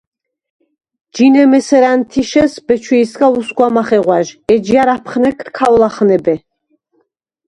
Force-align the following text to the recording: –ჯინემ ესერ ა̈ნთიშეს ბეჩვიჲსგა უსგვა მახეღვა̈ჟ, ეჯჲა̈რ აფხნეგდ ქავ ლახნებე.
–ჯინემ 1.15 1.51
ესერ 1.57 1.83
ა̈ნთიშეს 1.91 2.53
ბეჩვიჲსგა 2.65 3.27
უსგვა 3.39 3.67
მახეღვა̈ჟ, 3.75 4.29
ეჯჲა̈რ 4.53 4.89
აფხნეგდ 4.95 5.47
ქავ 5.57 5.73
ლახნებე. 5.81 6.35